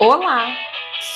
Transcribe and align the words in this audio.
Olá! 0.00 0.56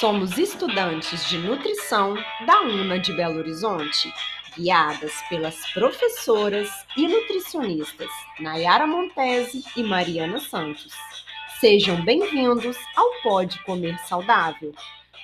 Somos 0.01 0.37
estudantes 0.39 1.29
de 1.29 1.39
nutrição 1.39 2.15
da 2.45 2.63
UNA 2.63 2.99
de 2.99 3.13
Belo 3.13 3.39
Horizonte, 3.39 4.13
guiadas 4.57 5.13
pelas 5.29 5.73
professoras 5.73 6.69
e 6.97 7.07
nutricionistas 7.07 8.09
Nayara 8.41 8.85
Montese 8.85 9.65
e 9.77 9.85
Mariana 9.85 10.41
Santos. 10.41 10.93
Sejam 11.61 12.05
bem-vindos 12.05 12.77
ao 12.97 13.23
Pode 13.23 13.63
Comer 13.63 13.97
Saudável. 14.01 14.73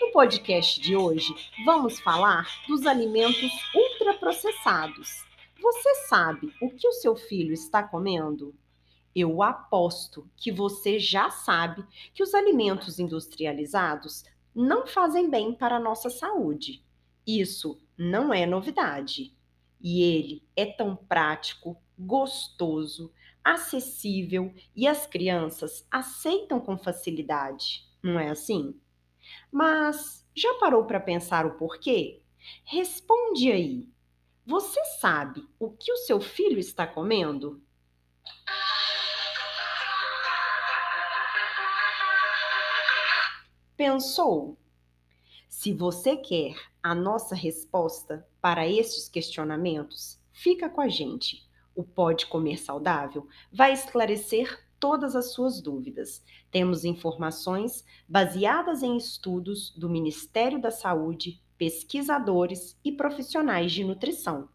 No 0.01 0.13
podcast 0.13 0.81
de 0.81 0.95
hoje, 0.95 1.35
vamos 1.67 1.99
falar 1.99 2.47
dos 2.69 2.87
alimentos 2.87 3.51
ultraprocessados. 3.75 5.25
Você 5.61 5.95
sabe 6.07 6.55
o 6.63 6.71
que 6.71 6.87
o 6.87 6.93
seu 6.93 7.17
filho 7.17 7.53
está 7.53 7.83
comendo? 7.83 8.55
Eu 9.19 9.43
aposto 9.43 10.31
que 10.37 10.53
você 10.53 11.01
já 11.01 11.29
sabe 11.29 11.85
que 12.15 12.23
os 12.23 12.35
alimentos 12.35 13.01
industrializados 13.01 14.23
não 14.55 14.87
fazem 14.87 15.29
bem 15.29 15.53
para 15.53 15.77
a 15.77 15.81
nossa 15.81 16.09
saúde. 16.09 16.85
Isso 17.27 17.81
não 17.97 18.33
é 18.33 18.47
novidade. 18.47 19.37
E 19.81 20.03
ele 20.03 20.43
é 20.55 20.67
tão 20.67 20.95
prático, 20.95 21.77
gostoso, 21.99 23.13
acessível 23.43 24.55
e 24.77 24.87
as 24.87 25.05
crianças 25.05 25.85
aceitam 25.91 26.61
com 26.61 26.79
facilidade, 26.79 27.89
não 28.01 28.21
é 28.21 28.31
assim? 28.31 28.81
Mas 29.51 30.25
já 30.33 30.55
parou 30.61 30.85
para 30.85 31.01
pensar 31.01 31.45
o 31.45 31.57
porquê? 31.57 32.23
Responde 32.65 33.51
aí. 33.51 33.89
Você 34.47 34.83
sabe 35.01 35.45
o 35.59 35.71
que 35.71 35.93
o 35.93 35.97
seu 35.97 36.21
filho 36.21 36.59
está 36.59 36.87
comendo? 36.87 37.61
Pensou? 43.79 44.59
Se 45.49 45.73
você 45.73 46.17
quer 46.17 46.57
a 46.83 46.97
nossa 46.97 47.37
resposta 47.37 48.27
para 48.41 48.67
estes 48.67 49.09
questionamentos, 49.09 50.21
fica 50.33 50.69
com 50.69 50.81
a 50.81 50.89
gente. 50.89 51.49
O 51.77 51.85
Pode 51.85 52.27
Comer 52.27 52.59
Saudável 52.59 53.29
vai 53.53 53.73
esclarecer 53.73 54.67
todas 54.81 55.15
as 55.15 55.31
suas 55.33 55.61
dúvidas. 55.61 56.25
Temos 56.51 56.85
informações 56.85 57.85
baseadas 58.09 58.83
em 58.83 58.97
estudos 58.97 59.71
do 59.79 59.89
Ministério 59.89 60.61
da 60.61 60.73
Saúde, 60.73 61.41
pesquisadores 61.57 62.77
e 62.85 62.91
profissionais 62.91 63.71
de 63.71 63.85
nutrição. 63.85 64.49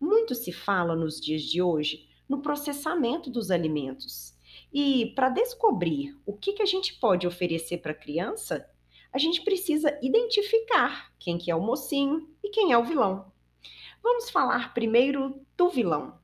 Muito 0.00 0.34
se 0.34 0.50
fala 0.50 0.96
nos 0.96 1.20
dias 1.20 1.42
de 1.42 1.62
hoje 1.62 2.08
no 2.28 2.42
processamento 2.42 3.30
dos 3.30 3.48
alimentos 3.52 4.34
e 4.72 5.12
para 5.14 5.28
descobrir 5.28 6.18
o 6.24 6.32
que, 6.32 6.52
que 6.52 6.62
a 6.62 6.66
gente 6.66 6.94
pode 6.94 7.26
oferecer 7.26 7.78
para 7.78 7.92
a 7.92 7.94
criança, 7.94 8.68
a 9.12 9.18
gente 9.18 9.42
precisa 9.42 9.98
identificar 10.00 11.12
quem 11.18 11.36
que 11.36 11.50
é 11.50 11.54
o 11.54 11.60
mocinho 11.60 12.28
e 12.42 12.50
quem 12.50 12.72
é 12.72 12.78
o 12.78 12.84
vilão. 12.84 13.32
Vamos 14.02 14.30
falar 14.30 14.72
primeiro 14.72 15.44
do 15.56 15.68
vilão. 15.68 16.18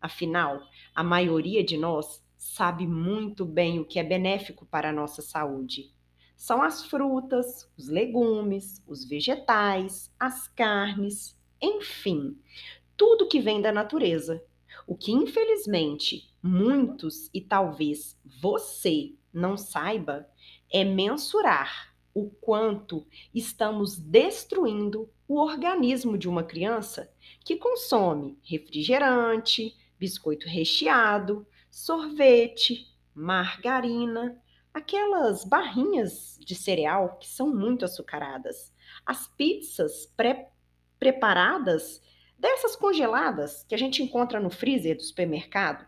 Afinal, 0.00 0.62
a 0.94 1.02
maioria 1.02 1.62
de 1.62 1.76
nós 1.76 2.24
sabe 2.36 2.86
muito 2.86 3.44
bem 3.44 3.78
o 3.78 3.84
que 3.84 3.98
é 3.98 4.02
benéfico 4.02 4.66
para 4.66 4.90
a 4.90 4.92
nossa 4.92 5.22
saúde. 5.22 5.92
São 6.36 6.62
as 6.62 6.84
frutas, 6.84 7.70
os 7.76 7.88
legumes, 7.88 8.82
os 8.86 9.04
vegetais, 9.04 10.12
as 10.18 10.48
carnes, 10.48 11.36
enfim, 11.60 12.38
tudo 12.96 13.28
que 13.28 13.40
vem 13.40 13.60
da 13.60 13.72
natureza. 13.72 14.42
O 14.86 14.96
que 14.96 15.10
infelizmente 15.10 16.32
muitos 16.42 17.28
e 17.34 17.40
talvez 17.40 18.16
você 18.40 19.14
não 19.32 19.56
saiba 19.56 20.28
é 20.72 20.84
mensurar 20.84 21.94
o 22.14 22.30
quanto 22.30 23.06
estamos 23.34 23.98
destruindo 23.98 25.10
o 25.28 25.38
organismo 25.38 26.16
de 26.16 26.28
uma 26.28 26.44
criança 26.44 27.12
que 27.44 27.56
consome 27.56 28.38
refrigerante, 28.42 29.76
biscoito 29.98 30.48
recheado, 30.48 31.46
sorvete, 31.70 32.86
margarina, 33.14 34.40
aquelas 34.72 35.44
barrinhas 35.44 36.38
de 36.40 36.54
cereal 36.54 37.18
que 37.18 37.28
são 37.28 37.54
muito 37.54 37.84
açucaradas, 37.84 38.72
as 39.04 39.26
pizzas 39.28 40.06
pré-preparadas, 40.16 42.00
dessas 42.38 42.76
congeladas 42.76 43.64
que 43.64 43.74
a 43.74 43.78
gente 43.78 44.02
encontra 44.02 44.38
no 44.38 44.50
freezer 44.50 44.96
do 44.96 45.02
supermercado. 45.02 45.86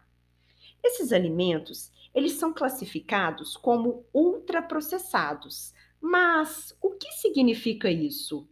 Esses 0.82 1.12
alimentos, 1.12 1.92
eles 2.14 2.32
são 2.32 2.52
classificados 2.52 3.56
como 3.56 4.06
ultraprocessados. 4.12 5.74
Mas 6.00 6.76
o 6.80 6.90
que 6.90 7.10
significa 7.12 7.90
isso? 7.90 8.48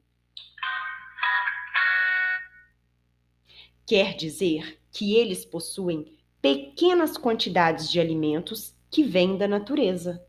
Quer 3.87 4.17
dizer 4.17 4.81
que 4.91 5.15
eles 5.15 5.45
possuem 5.45 6.17
pequenas 6.43 7.17
quantidades 7.17 7.91
de 7.91 8.01
alimentos 8.01 8.75
que 8.91 9.05
vêm 9.05 9.37
da 9.37 9.47
natureza, 9.47 10.25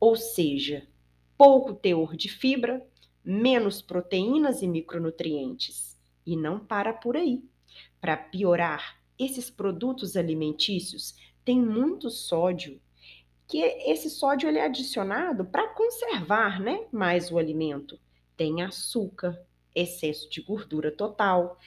ou 0.00 0.16
seja, 0.16 0.86
pouco 1.36 1.74
teor 1.74 2.16
de 2.16 2.28
fibra, 2.28 2.86
menos 3.22 3.82
proteínas 3.82 4.62
e 4.62 4.66
micronutrientes. 4.66 5.93
E 6.26 6.36
não 6.36 6.58
para 6.58 6.92
por 6.92 7.16
aí. 7.16 7.42
Para 8.00 8.16
piorar, 8.16 9.00
esses 9.18 9.50
produtos 9.50 10.16
alimentícios 10.16 11.14
tem 11.44 11.60
muito 11.60 12.10
sódio, 12.10 12.80
que 13.46 13.58
esse 13.58 14.08
sódio 14.08 14.48
ele 14.48 14.58
é 14.58 14.64
adicionado 14.64 15.44
para 15.44 15.68
conservar 15.74 16.60
né, 16.60 16.86
mais 16.92 17.30
o 17.30 17.38
alimento. 17.38 17.98
Tem 18.36 18.62
açúcar, 18.62 19.38
excesso 19.74 20.30
de 20.30 20.40
gordura 20.40 20.90
total 20.90 21.58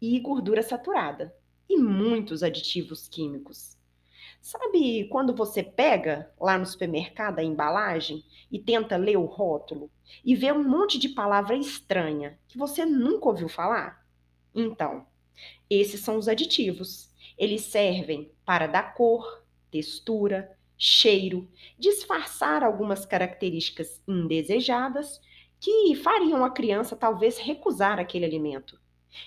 e 0.00 0.18
gordura 0.20 0.62
saturada 0.62 1.34
e 1.68 1.76
muitos 1.76 2.42
aditivos 2.42 3.08
químicos. 3.08 3.77
Sabe 4.40 5.08
quando 5.08 5.34
você 5.34 5.62
pega 5.62 6.32
lá 6.40 6.56
no 6.56 6.64
supermercado 6.64 7.38
a 7.38 7.44
embalagem 7.44 8.24
e 8.50 8.58
tenta 8.58 8.96
ler 8.96 9.16
o 9.16 9.24
rótulo 9.24 9.90
e 10.24 10.34
vê 10.34 10.50
um 10.52 10.62
monte 10.62 10.98
de 10.98 11.10
palavra 11.10 11.56
estranha 11.56 12.38
que 12.48 12.56
você 12.56 12.86
nunca 12.86 13.28
ouviu 13.28 13.48
falar? 13.48 14.06
Então, 14.54 15.06
esses 15.68 16.00
são 16.00 16.16
os 16.16 16.28
aditivos. 16.28 17.10
Eles 17.36 17.62
servem 17.62 18.32
para 18.44 18.66
dar 18.66 18.94
cor, 18.94 19.44
textura, 19.70 20.56
cheiro, 20.76 21.48
disfarçar 21.78 22.62
algumas 22.62 23.04
características 23.04 24.00
indesejadas 24.06 25.20
que 25.60 25.94
fariam 25.96 26.44
a 26.44 26.50
criança 26.50 26.96
talvez 26.96 27.36
recusar 27.36 27.98
aquele 27.98 28.24
alimento. 28.24 28.80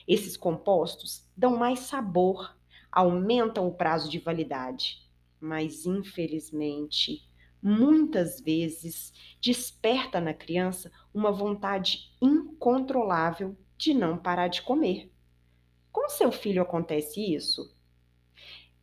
Esses 0.08 0.38
compostos 0.38 1.28
dão 1.36 1.58
mais 1.58 1.80
sabor, 1.80 2.56
aumentam 2.92 3.68
o 3.68 3.74
prazo 3.74 4.10
de 4.10 4.20
validade, 4.20 4.98
mas 5.40 5.86
infelizmente, 5.86 7.28
muitas 7.62 8.42
vezes 8.42 9.14
desperta 9.40 10.20
na 10.20 10.34
criança 10.34 10.92
uma 11.14 11.32
vontade 11.32 12.12
incontrolável 12.22 13.56
de 13.78 13.94
não 13.94 14.18
parar 14.18 14.48
de 14.48 14.62
comer. 14.62 15.12
Com 15.92 16.10
seu 16.10 16.32
filho 16.32 16.62
acontece 16.62 17.34
isso? 17.34 17.76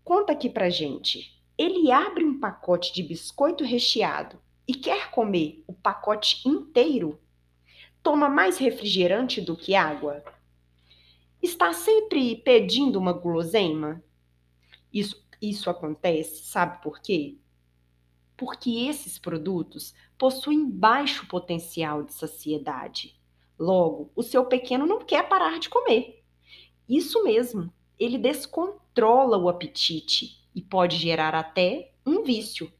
Conta 0.04 0.32
aqui 0.32 0.48
pra 0.48 0.70
gente. 0.70 1.38
Ele 1.56 1.90
abre 1.90 2.24
um 2.24 2.38
pacote 2.38 2.92
de 2.94 3.02
biscoito 3.02 3.64
recheado 3.64 4.40
e 4.66 4.74
quer 4.74 5.10
comer 5.10 5.64
o 5.66 5.72
pacote 5.72 6.46
inteiro? 6.48 7.20
Toma 8.02 8.28
mais 8.28 8.58
refrigerante 8.58 9.40
do 9.40 9.56
que 9.56 9.74
água? 9.74 10.22
Está 11.42 11.72
sempre 11.72 12.36
pedindo 12.36 12.98
uma 12.98 13.12
guloseima? 13.12 14.02
Isso, 14.92 15.24
isso 15.40 15.70
acontece, 15.70 16.44
sabe 16.44 16.82
por 16.82 17.00
quê? 17.00 17.36
Porque 18.36 18.86
esses 18.88 19.18
produtos 19.18 19.94
possuem 20.16 20.68
baixo 20.68 21.26
potencial 21.28 22.02
de 22.02 22.12
saciedade. 22.12 23.16
Logo, 23.58 24.10
o 24.14 24.22
seu 24.22 24.44
pequeno 24.44 24.86
não 24.86 25.04
quer 25.04 25.28
parar 25.28 25.58
de 25.58 25.68
comer. 25.68 26.24
Isso 26.88 27.22
mesmo, 27.22 27.72
ele 27.98 28.18
descontrola 28.18 29.36
o 29.36 29.48
apetite 29.48 30.48
e 30.54 30.62
pode 30.62 30.96
gerar 30.96 31.34
até 31.34 31.92
um 32.04 32.22
vício. 32.22 32.72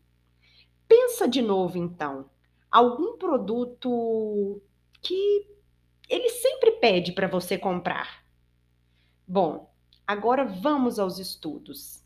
Pensa 0.86 1.28
de 1.28 1.42
novo 1.42 1.76
então, 1.76 2.30
algum 2.70 3.18
produto 3.18 4.62
que 5.02 5.46
ele 6.08 6.30
sempre 6.30 6.72
pede 6.72 7.12
para 7.12 7.28
você 7.28 7.58
comprar. 7.58 8.27
Bom, 9.30 9.70
agora 10.06 10.42
vamos 10.42 10.98
aos 10.98 11.18
estudos. 11.18 12.02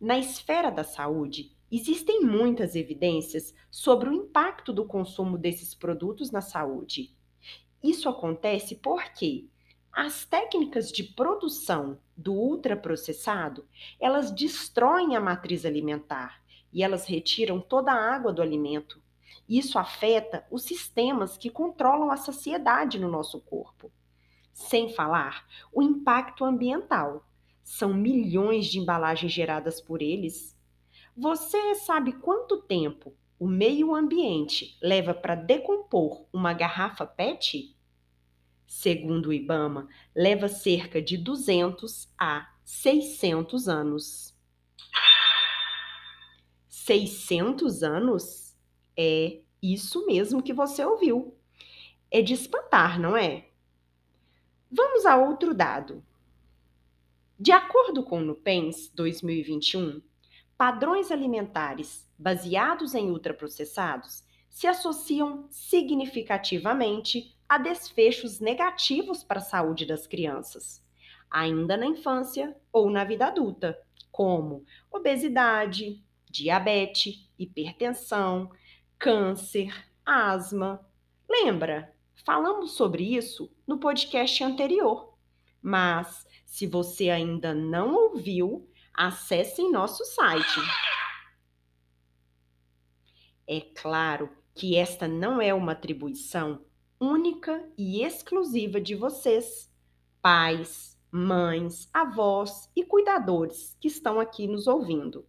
Na 0.00 0.18
esfera 0.18 0.70
da 0.70 0.82
saúde, 0.82 1.54
existem 1.70 2.22
muitas 2.22 2.74
evidências 2.74 3.54
sobre 3.70 4.08
o 4.08 4.14
impacto 4.14 4.72
do 4.72 4.86
consumo 4.86 5.36
desses 5.36 5.74
produtos 5.74 6.30
na 6.30 6.40
saúde. 6.40 7.14
Isso 7.82 8.08
acontece 8.08 8.76
porque 8.76 9.46
as 9.92 10.24
técnicas 10.24 10.90
de 10.90 11.04
produção 11.04 11.98
do 12.16 12.32
ultraprocessado, 12.32 13.68
elas 14.00 14.30
destroem 14.30 15.16
a 15.16 15.20
matriz 15.20 15.66
alimentar 15.66 16.42
e 16.72 16.82
elas 16.82 17.04
retiram 17.06 17.60
toda 17.60 17.92
a 17.92 18.14
água 18.14 18.32
do 18.32 18.40
alimento, 18.40 19.02
Isso 19.46 19.78
afeta 19.78 20.46
os 20.50 20.62
sistemas 20.62 21.36
que 21.36 21.50
controlam 21.50 22.10
a 22.10 22.16
saciedade 22.16 22.98
no 22.98 23.10
nosso 23.10 23.38
corpo. 23.38 23.92
Sem 24.54 24.88
falar 24.94 25.44
o 25.72 25.82
impacto 25.82 26.44
ambiental. 26.44 27.28
São 27.64 27.92
milhões 27.92 28.66
de 28.66 28.78
embalagens 28.78 29.32
geradas 29.32 29.80
por 29.80 30.00
eles. 30.00 30.56
Você 31.16 31.74
sabe 31.74 32.12
quanto 32.12 32.62
tempo 32.62 33.12
o 33.36 33.48
meio 33.48 33.92
ambiente 33.92 34.78
leva 34.80 35.12
para 35.12 35.34
decompor 35.34 36.26
uma 36.32 36.52
garrafa 36.52 37.04
PET? 37.04 37.76
Segundo 38.64 39.30
o 39.30 39.32
IBAMA, 39.32 39.88
leva 40.14 40.46
cerca 40.46 41.02
de 41.02 41.16
200 41.16 42.08
a 42.16 42.48
600 42.64 43.68
anos. 43.68 44.38
600 46.68 47.82
anos? 47.82 48.56
É 48.96 49.40
isso 49.60 50.06
mesmo 50.06 50.42
que 50.42 50.52
você 50.52 50.84
ouviu. 50.84 51.36
É 52.08 52.22
de 52.22 52.34
espantar, 52.34 53.00
não 53.00 53.16
é? 53.16 53.48
Vamos 54.70 55.06
a 55.06 55.16
outro 55.16 55.54
dado. 55.54 56.04
De 57.38 57.52
acordo 57.52 58.02
com 58.04 58.18
o 58.18 58.24
Nupens 58.24 58.88
2021, 58.94 60.00
padrões 60.56 61.10
alimentares 61.10 62.08
baseados 62.18 62.94
em 62.94 63.10
ultraprocessados 63.10 64.24
se 64.48 64.66
associam 64.66 65.46
significativamente 65.50 67.36
a 67.48 67.58
desfechos 67.58 68.40
negativos 68.40 69.22
para 69.22 69.38
a 69.38 69.42
saúde 69.42 69.84
das 69.84 70.06
crianças, 70.06 70.84
ainda 71.30 71.76
na 71.76 71.86
infância 71.86 72.56
ou 72.72 72.88
na 72.88 73.04
vida 73.04 73.26
adulta, 73.26 73.78
como 74.10 74.64
obesidade, 74.90 76.02
diabetes, 76.30 77.28
hipertensão, 77.38 78.50
câncer, 78.98 79.72
asma. 80.04 80.84
Lembra? 81.28 81.93
Falamos 82.24 82.72
sobre 82.72 83.16
isso 83.16 83.50
no 83.66 83.78
podcast 83.78 84.42
anterior. 84.44 85.14
Mas, 85.60 86.26
se 86.44 86.66
você 86.66 87.10
ainda 87.10 87.54
não 87.54 87.94
ouviu, 87.94 88.68
acesse 88.92 89.68
nosso 89.70 90.04
site. 90.04 90.60
É 93.46 93.60
claro 93.60 94.30
que 94.54 94.76
esta 94.76 95.08
não 95.08 95.40
é 95.40 95.52
uma 95.52 95.72
atribuição 95.72 96.64
única 97.00 97.68
e 97.76 98.02
exclusiva 98.02 98.80
de 98.80 98.94
vocês, 98.94 99.70
pais, 100.22 100.98
mães, 101.10 101.88
avós 101.92 102.70
e 102.74 102.84
cuidadores 102.84 103.76
que 103.80 103.88
estão 103.88 104.18
aqui 104.18 104.46
nos 104.46 104.66
ouvindo. 104.66 105.26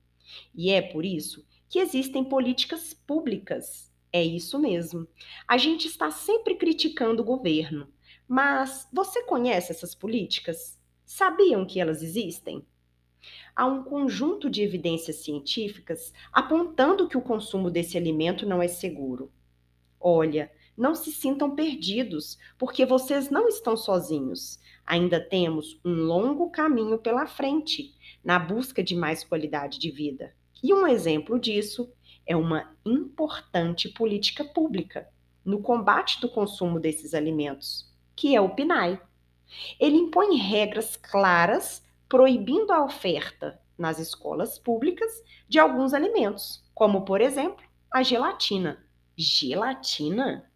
E 0.54 0.72
é 0.72 0.82
por 0.82 1.04
isso 1.04 1.46
que 1.70 1.80
existem 1.80 2.24
políticas 2.24 2.94
públicas. 2.94 3.92
É 4.16 4.24
isso 4.24 4.58
mesmo. 4.58 5.06
A 5.46 5.58
gente 5.58 5.90
está 5.90 6.10
sempre 6.10 6.56
criticando 6.56 7.22
o 7.22 7.26
governo, 7.26 7.90
mas 8.26 8.88
você 8.94 9.22
conhece 9.24 9.74
essas 9.74 9.94
políticas? 9.94 10.80
Sabiam 11.04 11.66
que 11.66 11.82
elas 11.82 12.02
existem? 12.02 12.66
Há 13.54 13.66
um 13.66 13.84
conjunto 13.84 14.50
de 14.50 14.64
evidências 14.64 15.18
científicas 15.18 16.14
apontando 16.32 17.10
que 17.10 17.18
o 17.18 17.22
consumo 17.22 17.70
desse 17.70 17.98
alimento 17.98 18.46
não 18.46 18.62
é 18.62 18.70
seguro. 18.70 19.30
Olha, 20.00 20.50
não 20.78 20.96
se 20.96 21.12
sintam 21.12 21.54
perdidos, 21.54 22.38
porque 22.58 22.86
vocês 22.86 23.30
não 23.30 23.50
estão 23.50 23.76
sozinhos. 23.76 24.62
Ainda 24.86 25.20
temos 25.20 25.78
um 25.84 25.94
longo 25.94 26.50
caminho 26.50 26.98
pela 27.00 27.28
frente 27.28 27.94
na 28.24 28.40
busca 28.40 28.82
de 28.82 28.96
mais 28.96 29.26
qualidade 29.26 29.78
de 29.78 29.92
vida. 29.92 30.34
E 30.64 30.74
um 30.74 30.88
exemplo 30.88 31.38
disso 31.38 31.92
é 32.26 32.36
uma 32.36 32.76
importante 32.86 33.90
política 33.90 34.44
pública 34.44 35.08
no 35.44 35.62
combate 35.62 36.20
do 36.20 36.30
consumo 36.30 36.80
desses 36.80 37.14
alimentos, 37.14 37.94
que 38.16 38.36
é 38.36 38.42
o 38.42 38.56
PNAE. 38.56 39.00
Ele 39.80 39.98
impõe 39.98 40.38
regras 40.38 40.96
claras 40.98 41.86
proibindo 42.10 42.72
a 42.72 42.84
oferta 42.84 43.60
nas 43.78 44.00
escolas 44.00 44.58
públicas 44.58 45.12
de 45.48 45.60
alguns 45.60 45.94
alimentos, 45.94 46.64
como, 46.74 47.06
por 47.06 47.22
exemplo, 47.22 47.64
a 47.92 48.02
gelatina. 48.02 48.84
Gelatina? 49.16 50.50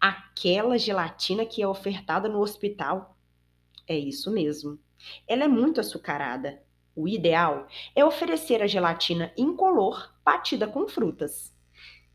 Aquela 0.00 0.78
gelatina 0.78 1.46
que 1.46 1.62
é 1.62 1.68
ofertada 1.68 2.28
no 2.28 2.40
hospital. 2.40 3.16
É 3.86 3.96
isso 3.96 4.30
mesmo. 4.30 4.78
Ela 5.28 5.44
é 5.44 5.48
muito 5.48 5.80
açucarada 5.80 6.62
o 6.94 7.06
ideal 7.08 7.66
é 7.94 8.04
oferecer 8.04 8.62
a 8.62 8.66
gelatina 8.66 9.32
incolor 9.36 10.12
batida 10.24 10.66
com 10.66 10.88
frutas. 10.88 11.54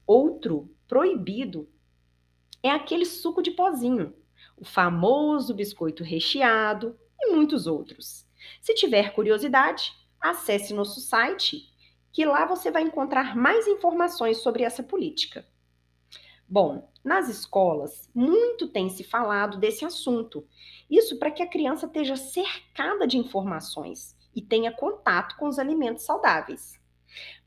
Outro 0.06 0.70
proibido 0.88 1.70
é 2.62 2.70
aquele 2.70 3.06
suco 3.06 3.42
de 3.42 3.52
pozinho, 3.52 4.14
o 4.58 4.66
famoso 4.66 5.54
biscoito 5.54 6.04
recheado 6.04 6.98
e 7.20 7.32
muitos 7.32 7.68
outros. 7.68 8.26
Se 8.62 8.74
tiver 8.74 9.14
curiosidade, 9.14 9.94
acesse 10.20 10.74
nosso 10.74 11.00
site, 11.00 11.70
que 12.12 12.26
lá 12.26 12.46
você 12.46 12.72
vai 12.72 12.84
encontrar 12.84 13.36
mais 13.36 13.68
informações 13.68 14.38
sobre 14.38 14.64
essa 14.64 14.84
política. 14.84 15.46
Bom, 16.48 16.92
nas 17.04 17.28
escolas, 17.28 18.10
muito 18.14 18.68
tem 18.68 18.90
se 18.90 19.04
falado 19.04 19.58
desse 19.58 19.84
assunto. 19.84 20.48
Isso 20.90 21.18
para 21.18 21.32
que 21.32 21.42
a 21.42 21.48
criança 21.48 21.88
esteja 21.88 22.16
cercada 22.16 23.08
de 23.08 23.18
informações 23.18 24.15
e 24.36 24.42
tenha 24.42 24.72
contato 24.72 25.38
com 25.38 25.48
os 25.48 25.58
alimentos 25.58 26.04
saudáveis. 26.04 26.80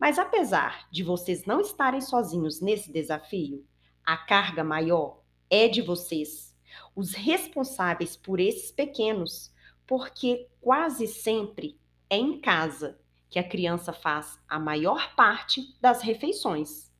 Mas 0.00 0.18
apesar 0.18 0.88
de 0.90 1.02
vocês 1.02 1.44
não 1.44 1.60
estarem 1.60 2.00
sozinhos 2.00 2.60
nesse 2.60 2.90
desafio, 2.90 3.66
a 4.04 4.16
carga 4.16 4.64
maior 4.64 5.20
é 5.50 5.68
de 5.68 5.82
vocês, 5.82 6.56
os 6.96 7.12
responsáveis 7.12 8.16
por 8.16 8.40
esses 8.40 8.70
pequenos, 8.70 9.52
porque 9.86 10.48
quase 10.60 11.06
sempre 11.06 11.78
é 12.08 12.16
em 12.16 12.40
casa 12.40 12.98
que 13.28 13.38
a 13.38 13.46
criança 13.46 13.92
faz 13.92 14.38
a 14.48 14.58
maior 14.58 15.14
parte 15.14 15.76
das 15.80 16.00
refeições. 16.02 16.90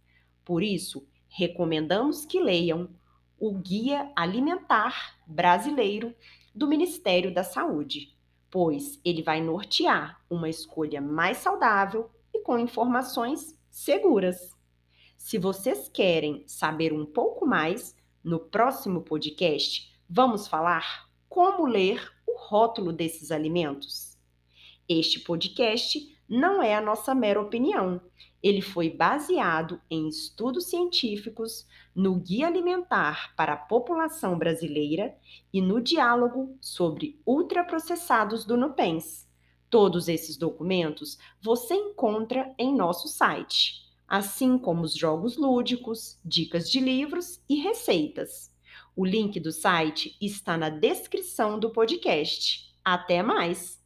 Por 0.44 0.62
isso, 0.62 1.08
recomendamos 1.29 2.26
que 2.26 2.40
leiam 2.40 2.90
o 3.38 3.55
Guia 3.55 4.12
Alimentar 4.17 5.17
Brasileiro 5.26 6.14
do 6.55 6.67
Ministério 6.67 7.32
da 7.32 7.44
Saúde 7.44 8.17
pois 8.50 9.00
ele 9.04 9.22
vai 9.22 9.40
nortear 9.40 10.20
uma 10.30 10.48
escolha 10.48 11.00
mais 11.00 11.38
saudável 11.38 12.10
e 12.32 12.40
com 12.40 12.58
informações 12.58 13.58
seguras. 13.70 14.56
Se 15.16 15.38
vocês 15.38 15.88
querem 15.88 16.44
saber 16.46 16.92
um 16.92 17.04
pouco 17.04 17.46
mais, 17.46 17.94
no 18.23 18.38
próximo 18.38 19.02
podcast 19.02 19.92
vamos 20.08 20.49
falar 20.49 21.08
como 21.28 21.66
ler 21.66 22.11
o 22.26 22.38
rótulo 22.38 22.92
desses 22.92 23.30
alimentos. 23.30 24.07
Este 24.88 25.21
podcast 25.21 26.16
não 26.26 26.62
é 26.62 26.75
a 26.75 26.80
nossa 26.80 27.14
mera 27.14 27.38
opinião. 27.38 28.00
Ele 28.42 28.62
foi 28.62 28.88
baseado 28.88 29.78
em 29.90 30.09
estudos 30.09 30.71
científicos, 30.71 31.66
no 31.95 32.14
Guia 32.14 32.47
Alimentar 32.47 33.35
para 33.37 33.52
a 33.52 33.57
População 33.57 34.38
Brasileira 34.38 35.14
e 35.52 35.61
no 35.61 35.78
diálogo 35.78 36.57
sobre 36.59 37.21
ultraprocessados 37.26 38.47
do 38.47 38.57
Nupens. 38.57 39.28
Todos 39.68 40.09
esses 40.09 40.38
documentos 40.38 41.18
você 41.38 41.75
encontra 41.75 42.54
em 42.59 42.75
nosso 42.75 43.09
site, 43.09 43.85
assim 44.09 44.57
como 44.57 44.85
os 44.85 44.95
jogos 44.95 45.37
lúdicos, 45.37 46.18
dicas 46.25 46.71
de 46.71 46.80
livros 46.80 47.42
e 47.47 47.57
receitas. 47.57 48.50
O 48.97 49.04
link 49.04 49.38
do 49.38 49.52
site 49.52 50.16
está 50.18 50.57
na 50.57 50.71
descrição 50.71 51.59
do 51.59 51.68
podcast. 51.68 52.75
Até 52.83 53.23
mais! 53.23 53.76